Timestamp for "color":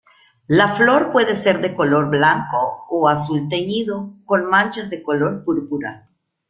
1.75-2.09, 5.03-5.43